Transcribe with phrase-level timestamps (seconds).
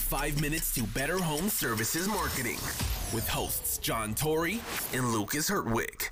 [0.00, 2.58] 5 Minutes to Better Home Services Marketing
[3.14, 4.60] with hosts John Tory
[4.92, 6.08] and Lucas Hertwig.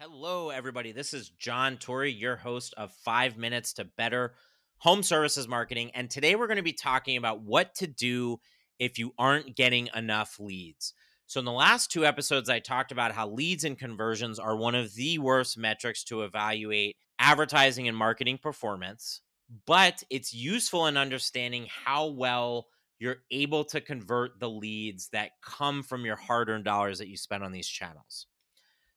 [0.00, 0.92] Hello, everybody.
[0.92, 4.34] This is John Tory, your host of 5 Minutes to Better
[4.78, 5.90] Home Services Marketing.
[5.94, 8.38] And today we're going to be talking about what to do
[8.78, 10.92] if you aren't getting enough leads.
[11.26, 14.74] So, in the last two episodes, I talked about how leads and conversions are one
[14.74, 19.22] of the worst metrics to evaluate advertising and marketing performance
[19.66, 22.68] but it's useful in understanding how well
[22.98, 27.16] you're able to convert the leads that come from your hard earned dollars that you
[27.16, 28.26] spend on these channels.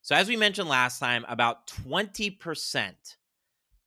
[0.01, 2.93] So, as we mentioned last time, about 20%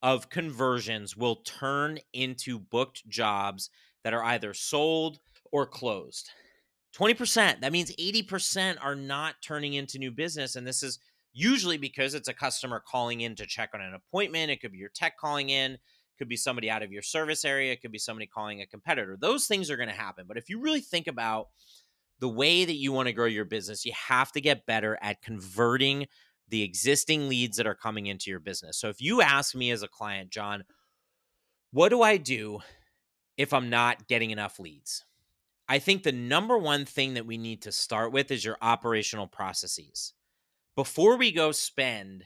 [0.03, 3.69] of conversions will turn into booked jobs
[4.03, 5.19] that are either sold
[5.51, 6.29] or closed.
[6.95, 10.55] 20%, that means 80% are not turning into new business.
[10.55, 10.99] And this is
[11.33, 14.51] usually because it's a customer calling in to check on an appointment.
[14.51, 15.77] It could be your tech calling in
[16.21, 19.17] could be somebody out of your service area, it could be somebody calling a competitor.
[19.19, 20.25] Those things are going to happen.
[20.27, 21.47] But if you really think about
[22.19, 25.23] the way that you want to grow your business, you have to get better at
[25.23, 26.05] converting
[26.47, 28.77] the existing leads that are coming into your business.
[28.77, 30.63] So if you ask me as a client, John,
[31.71, 32.59] what do I do
[33.35, 35.03] if I'm not getting enough leads?
[35.67, 39.25] I think the number one thing that we need to start with is your operational
[39.25, 40.13] processes.
[40.75, 42.25] Before we go spend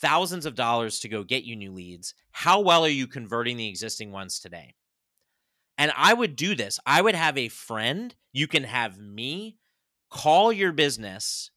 [0.00, 2.14] thousands of dollars to go get you new leads.
[2.30, 4.74] How well are you converting the existing ones today?
[5.76, 6.80] And I would do this.
[6.84, 9.58] I would have a friend, you can have me
[10.10, 11.50] call your business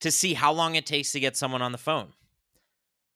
[0.00, 2.12] to see how long it takes to get someone on the phone.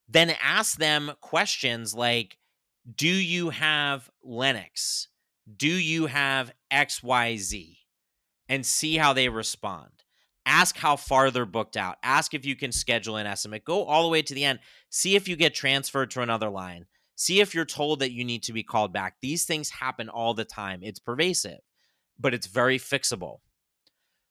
[0.08, 2.38] Then ask them questions like
[2.94, 5.08] Do you have Lennox?
[5.54, 7.78] Do you have XYZ?
[8.48, 9.95] And see how they respond.
[10.46, 11.96] Ask how far they're booked out.
[12.04, 13.64] Ask if you can schedule an estimate.
[13.64, 14.60] Go all the way to the end.
[14.88, 16.86] See if you get transferred to another line.
[17.16, 19.16] See if you're told that you need to be called back.
[19.20, 20.80] These things happen all the time.
[20.82, 21.58] It's pervasive,
[22.18, 23.38] but it's very fixable.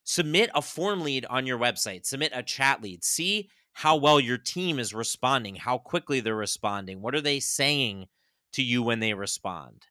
[0.03, 3.03] Submit a form lead on your website, submit a chat lead.
[3.03, 7.01] See how well your team is responding, how quickly they're responding.
[7.01, 8.05] What are they saying
[8.53, 9.87] to you when they respond?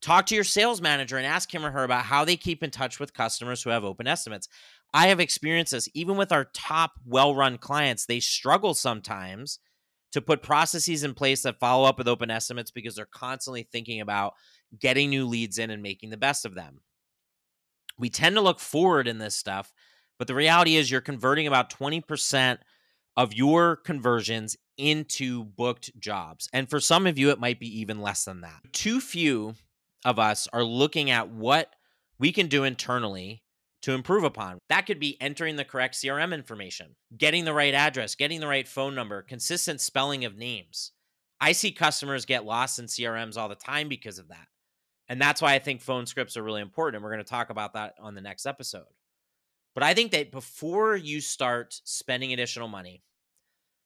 [0.00, 2.70] Talk to your sales manager and ask him or her about how they keep in
[2.70, 4.48] touch with customers who have open estimates.
[4.94, 8.06] I have experienced this even with our top well run clients.
[8.06, 9.58] They struggle sometimes
[10.12, 14.00] to put processes in place that follow up with open estimates because they're constantly thinking
[14.00, 14.34] about
[14.78, 16.80] getting new leads in and making the best of them.
[17.98, 19.74] We tend to look forward in this stuff,
[20.18, 22.58] but the reality is you're converting about 20%
[23.16, 26.48] of your conversions into booked jobs.
[26.52, 28.60] And for some of you, it might be even less than that.
[28.72, 29.56] Too few
[30.04, 31.74] of us are looking at what
[32.18, 33.42] we can do internally
[33.82, 34.58] to improve upon.
[34.68, 38.66] That could be entering the correct CRM information, getting the right address, getting the right
[38.66, 40.92] phone number, consistent spelling of names.
[41.40, 44.48] I see customers get lost in CRMs all the time because of that.
[45.08, 46.96] And that's why I think phone scripts are really important.
[46.96, 48.84] And we're going to talk about that on the next episode.
[49.74, 53.04] But I think that before you start spending additional money,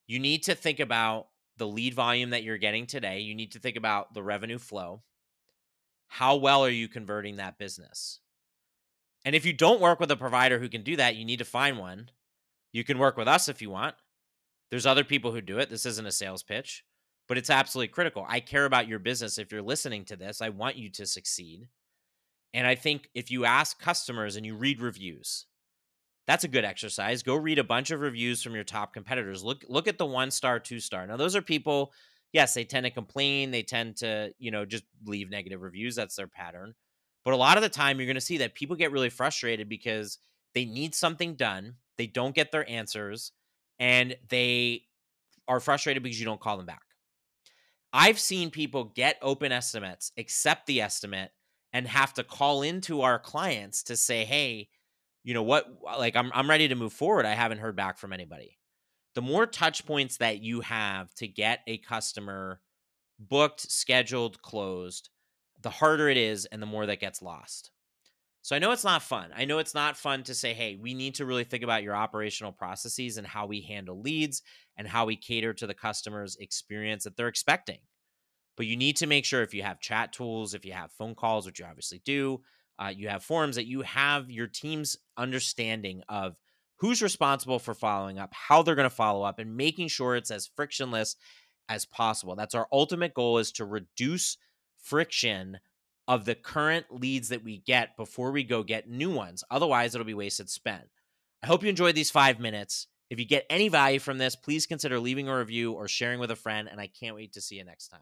[0.07, 1.29] you need to think about
[1.59, 3.21] the lead volume that you're getting today.
[3.21, 5.03] You need to think about the revenue flow.
[6.13, 8.21] How well are you converting that business?
[9.25, 11.45] And if you don't work with a provider who can do that, you need to
[11.47, 12.11] find one.
[12.71, 13.95] You can work with us if you want.
[14.71, 15.71] There's other people who do it.
[15.71, 16.85] This isn't a sales pitch,
[17.29, 18.27] but it's absolutely critical.
[18.29, 19.39] I care about your business.
[19.39, 21.69] If you're listening to this, I want you to succeed.
[22.53, 25.47] And I think if you ask customers and you read reviews,
[26.27, 27.23] that's a good exercise.
[27.23, 29.43] Go read a bunch of reviews from your top competitors.
[29.43, 31.07] Look look at the one star, two star.
[31.07, 31.91] Now those are people,
[32.33, 35.95] yes, they tend to complain, they tend to, you know, just leave negative reviews.
[35.95, 36.75] That's their pattern.
[37.25, 39.69] But a lot of the time, you're going to see that people get really frustrated
[39.69, 40.19] because
[40.55, 43.33] they need something done, they don't get their answers,
[43.79, 44.83] and they
[45.47, 46.83] are frustrated because you don't call them back.
[47.93, 51.31] I've seen people get open estimates, accept the estimate,
[51.73, 54.69] and have to call into our clients to say, hey,
[55.25, 55.67] you know what,
[55.99, 57.27] like I'm, I'm ready to move forward.
[57.27, 58.59] I haven't heard back from anybody.
[59.15, 62.61] The more touch points that you have to get a customer
[63.19, 65.11] booked, scheduled, closed,
[65.61, 67.71] the harder it is and the more that gets lost.
[68.45, 69.31] So I know it's not fun.
[69.37, 71.95] I know it's not fun to say, hey, we need to really think about your
[71.95, 74.43] operational processes and how we handle leads
[74.77, 77.79] and how we cater to the customer's experience that they're expecting.
[78.57, 81.15] But you need to make sure if you have chat tools, if you have phone
[81.15, 82.41] calls, which you obviously do,
[82.81, 86.35] uh, you have forums, that you have your team's understanding of
[86.83, 90.33] who's responsible for following up, how they're going to follow up, and making sure it's
[90.33, 91.15] as frictionless
[91.69, 92.35] as possible.
[92.35, 94.37] That's our ultimate goal is to reduce
[94.83, 95.61] friction
[96.09, 99.45] of the current leads that we get before we go get new ones.
[99.49, 100.83] Otherwise, it'll be wasted spend.
[101.41, 102.89] I hope you enjoyed these five minutes.
[103.11, 106.33] If you get any value from this, please consider leaving a review or sharing with
[106.33, 108.01] a friend, and I can't wait to see you next time.